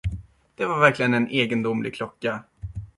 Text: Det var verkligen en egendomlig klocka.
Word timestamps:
Det 0.55 0.65
var 0.65 0.79
verkligen 0.79 1.13
en 1.13 1.27
egendomlig 1.29 1.93
klocka. 1.93 2.43